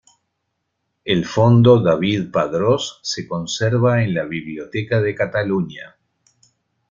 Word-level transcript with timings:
El 1.05 1.25
fondo 1.27 1.79
David 1.83 2.31
Padrós 2.31 2.97
se 3.03 3.27
conserva 3.27 4.01
en 4.03 4.15
la 4.15 4.25
Biblioteca 4.25 4.99
de 4.99 5.13
Cataluña. 5.13 5.95